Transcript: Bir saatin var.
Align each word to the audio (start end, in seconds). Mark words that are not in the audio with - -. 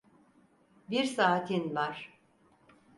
Bir 0.89 1.03
saatin 1.03 1.75
var. 1.75 2.11